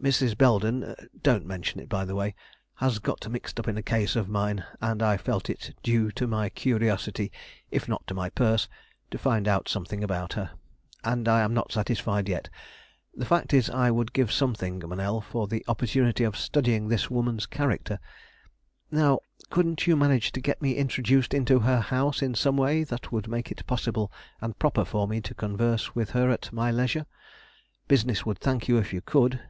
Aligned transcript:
Mrs. 0.00 0.38
Belden 0.38 0.94
don't 1.24 1.44
mention 1.44 1.80
it 1.80 1.88
by 1.88 2.04
the 2.04 2.14
way 2.14 2.36
has 2.76 3.00
got 3.00 3.28
mixed 3.28 3.58
up 3.58 3.66
in 3.66 3.76
a 3.76 3.82
case 3.82 4.14
of 4.14 4.28
mine, 4.28 4.64
and 4.80 5.02
I 5.02 5.16
felt 5.16 5.50
it 5.50 5.74
due 5.82 6.12
to 6.12 6.28
my 6.28 6.50
curiosity 6.50 7.32
if 7.72 7.88
not 7.88 8.06
to 8.06 8.14
my 8.14 8.30
purse, 8.30 8.68
to 9.10 9.18
find 9.18 9.48
out 9.48 9.68
something 9.68 10.04
about 10.04 10.34
her. 10.34 10.52
And 11.02 11.26
I 11.26 11.40
am 11.40 11.52
not 11.52 11.72
satisfied 11.72 12.28
yet. 12.28 12.48
The 13.12 13.24
fact 13.24 13.52
is 13.52 13.68
I 13.68 13.90
would 13.90 14.12
give 14.12 14.30
something, 14.30 14.78
Monell, 14.86 15.20
for 15.20 15.48
the 15.48 15.64
opportunity 15.66 16.22
of 16.22 16.36
studying 16.36 16.86
this 16.86 17.10
woman's 17.10 17.46
character. 17.46 17.98
Now 18.92 19.18
couldn't 19.50 19.88
you 19.88 19.96
manage 19.96 20.30
to 20.30 20.40
get 20.40 20.62
me 20.62 20.76
introduced 20.76 21.34
into 21.34 21.58
her 21.58 21.80
house 21.80 22.22
in 22.22 22.36
some 22.36 22.56
way 22.56 22.84
that 22.84 23.10
would 23.10 23.26
make 23.26 23.50
it 23.50 23.66
possible 23.66 24.12
and 24.40 24.60
proper 24.60 24.84
for 24.84 25.08
me 25.08 25.20
to 25.22 25.34
converse 25.34 25.96
with 25.96 26.10
her 26.10 26.30
at 26.30 26.52
my 26.52 26.70
leisure? 26.70 27.06
Business 27.88 28.24
would 28.24 28.38
thank 28.38 28.68
you 28.68 28.78
if 28.78 28.92
you 28.92 29.00
could." 29.00 29.40